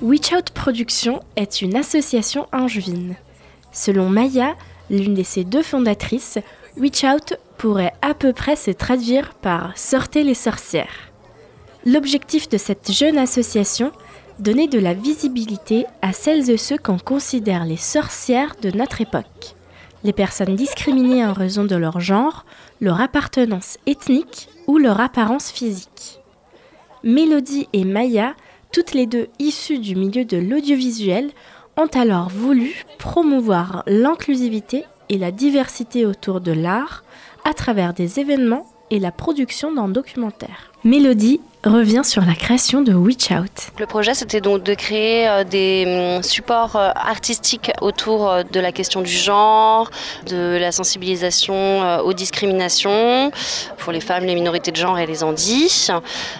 [0.00, 3.14] Witch Out Productions est une association angevine.
[3.72, 4.54] Selon Maya,
[4.90, 6.38] l'une de ses deux fondatrices,
[6.76, 11.12] Witch Out pourrait à peu près se traduire par Sortez les sorcières.
[11.86, 13.92] L'objectif de cette jeune association,
[14.38, 19.54] donner de la visibilité à celles et ceux qu'on considère les sorcières de notre époque.
[20.04, 22.44] Les personnes discriminées en raison de leur genre,
[22.80, 26.18] leur appartenance ethnique ou leur apparence physique.
[27.04, 28.34] Mélodie et Maya,
[28.72, 31.30] toutes les deux issues du milieu de l'audiovisuel,
[31.76, 37.04] ont alors voulu promouvoir l'inclusivité et la diversité autour de l'art
[37.44, 40.72] à travers des événements et la production d'un documentaire.
[40.84, 43.70] Mélodie revient sur la création de Witch Out.
[43.78, 48.58] Le projet, c'était donc de créer euh, des hum, supports euh, artistiques autour euh, de
[48.58, 49.90] la question du genre,
[50.26, 53.30] de la sensibilisation aux discriminations
[53.78, 55.90] pour les femmes, les minorités de genre et les handis.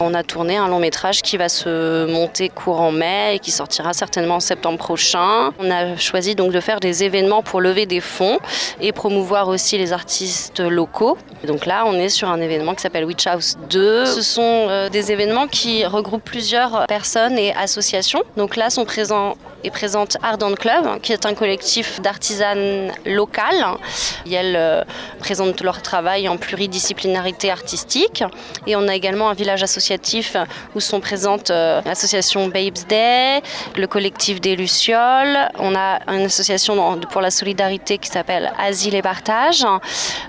[0.00, 3.92] On a tourné un long métrage qui va se monter courant mai et qui sortira
[3.92, 5.52] certainement en septembre prochain.
[5.58, 8.38] On a choisi donc de faire des événements pour lever des fonds
[8.80, 11.16] et promouvoir aussi les artistes locaux.
[11.46, 14.06] Donc là, on est sur un événement qui s'appelle Witch House 2.
[14.06, 18.22] Ce sont des événements qui regroupent plusieurs personnes et associations.
[18.36, 23.64] Donc là sont présents et présente Ardent Club, qui est un collectif d'artisanes locales.
[24.26, 24.82] Et elles euh,
[25.18, 28.22] présentent leur travail en pluridisciplinarité artistique.
[28.66, 30.36] Et on a également un village associatif
[30.74, 33.42] où sont présentes euh, l'association Babes Day,
[33.76, 35.48] le collectif des Lucioles.
[35.58, 39.64] On a une association pour la solidarité qui s'appelle Asile et Partage.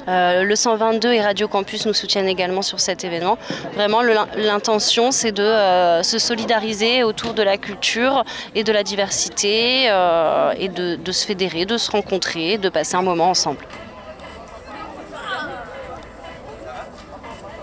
[0.07, 3.37] Euh, le 122 et Radio Campus nous soutiennent également sur cet événement.
[3.75, 8.23] Vraiment, l'intention, c'est de se solidariser autour de la culture
[8.55, 13.01] et de la diversité euh, et de, se fédérer, de se rencontrer, de passer un
[13.01, 13.59] moment ensemble.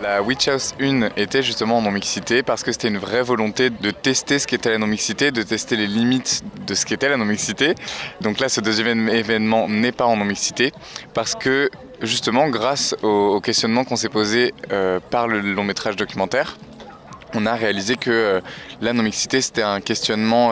[0.03, 3.91] La Witch House 1 était justement en non-mixité parce que c'était une vraie volonté de
[3.91, 7.75] tester ce qu'était la non-mixité, de tester les limites de ce qu'était la non-mixité.
[8.21, 10.73] Donc là, ce deuxième événement n'est pas en non-mixité
[11.15, 11.71] parce que
[12.03, 16.59] justement, grâce au, questionnement qu'on s'est posé euh, par le long métrage documentaire,
[17.34, 18.41] on a réalisé que euh,
[18.81, 20.50] la non-mixité, c'était un questionnement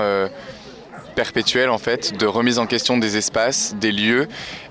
[1.14, 4.28] perpétuelle en fait de remise en question des espaces, des lieux.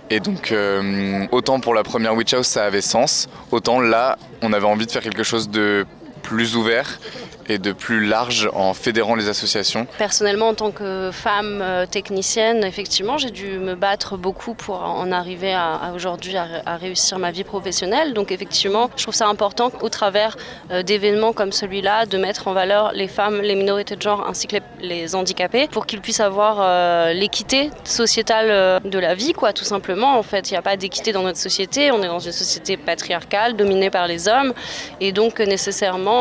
[0.09, 4.53] Et donc euh, autant pour la première Witch House ça avait sens, autant là on
[4.53, 5.85] avait envie de faire quelque chose de
[6.23, 6.99] plus ouvert
[7.49, 12.63] et de plus large en fédérant les associations Personnellement, en tant que femme euh, technicienne,
[12.63, 17.43] effectivement, j'ai dû me battre beaucoup pour en arriver à, aujourd'hui à, réussir ma vie
[17.43, 18.13] professionnelle.
[18.13, 20.37] Donc effectivement, je trouve ça important au travers
[20.71, 24.47] euh, d'événements comme celui-là de mettre en valeur les femmes, les minorités de genre ainsi
[24.47, 29.65] que les, handicapés pour qu'ils puissent avoir euh, l'équité sociétale de la vie, quoi, tout
[29.65, 30.17] simplement.
[30.17, 31.91] En fait, il n'y a pas d'équité dans notre société.
[31.91, 34.53] On est dans une société patriarcale dominée par les hommes
[35.01, 36.12] et donc nécessairement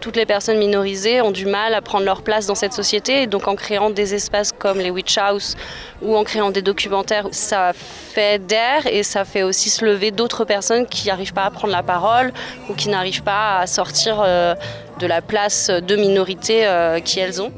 [0.00, 3.22] toutes les personnes minorisées ont du mal à prendre leur place dans cette société.
[3.22, 5.56] Et donc en créant des espaces comme les Witch House
[6.02, 10.44] ou en créant des documentaires, ça fait d'air et ça fait aussi se lever d'autres
[10.44, 12.32] personnes qui n'arrivent pas à prendre la parole
[12.68, 14.54] ou qui n'arrivent pas à sortir euh,
[14.98, 17.52] de la place de minorité euh, qu'elles ont.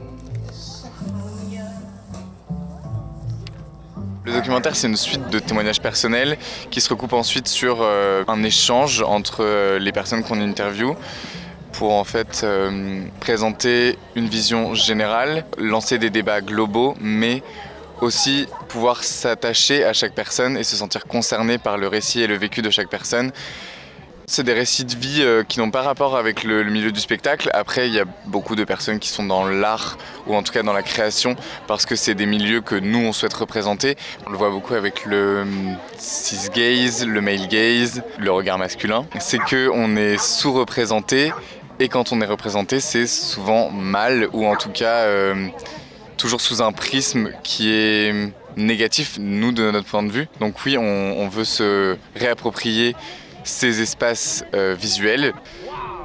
[4.25, 6.37] Le documentaire, c'est une suite de témoignages personnels
[6.71, 10.95] qui se recoupent ensuite sur euh, un échange entre les personnes qu'on interviewe
[11.73, 17.43] pour en fait euh, présenter une vision générale, lancer des débats globaux, mais
[18.01, 22.37] aussi pouvoir s'attacher à chaque personne et se sentir concerné par le récit et le
[22.37, 23.33] vécu de chaque personne.
[24.27, 27.51] C'est des récits de vie euh, qui n'ont pas rapport avec le, milieu du spectacle.
[27.53, 29.99] Après, il y a beaucoup de personnes qui sont dans l'art
[30.29, 31.35] ou en tout cas dans la création
[31.67, 33.97] parce que c'est des milieux que nous on souhaite représenter.
[34.29, 39.05] On le voit beaucoup avec le hum, cis gaze, le male gaze, le regard masculin.
[39.19, 41.33] C'est que on est sous-représenté
[41.81, 45.49] et quand on est représenté, c'est souvent mal, ou en tout cas euh,
[46.19, 48.13] toujours sous un prisme qui est
[48.57, 50.29] négatif, nous, de notre point de vue.
[50.41, 52.95] Donc oui, on, veut se réapproprier
[53.45, 55.33] ces espaces euh, visuels.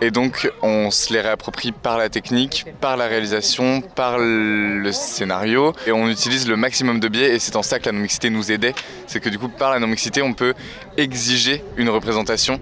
[0.02, 5.74] Et donc, on se les réapproprie par la technique, par la réalisation, par le scénario.
[5.88, 7.34] Et on utilise le maximum de biais.
[7.36, 8.74] Et c'est en ça que la non-mixité nous aidait.
[9.08, 10.54] C'est que du coup, par la non-mixité, on peut
[10.98, 12.60] exiger une représentation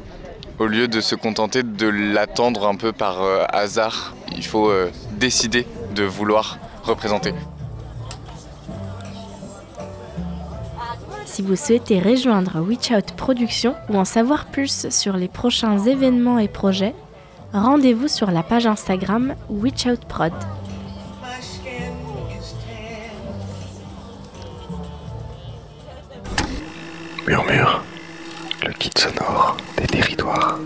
[0.59, 4.13] au lieu de se contenter de l'attendre un peu par euh, hasard.
[4.35, 7.33] Il faut euh, décider de vouloir représenter.
[11.25, 16.37] Si vous souhaitez rejoindre Witch Out Productions ou en savoir plus sur les prochains événements
[16.37, 16.93] et projets,
[17.53, 20.33] rendez-vous sur la page Instagram Witch Out Prod.
[27.25, 27.83] Murmure,
[28.63, 29.57] le kit sonore
[29.93, 30.59] des territoires.